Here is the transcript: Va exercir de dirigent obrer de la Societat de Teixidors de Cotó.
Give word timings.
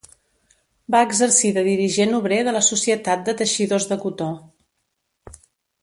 Va 0.95 1.01
exercir 1.07 1.51
de 1.57 1.63
dirigent 1.67 2.15
obrer 2.21 2.39
de 2.49 2.55
la 2.57 2.63
Societat 2.71 3.25
de 3.29 3.37
Teixidors 3.43 3.89
de 3.93 3.99
Cotó. 4.07 4.31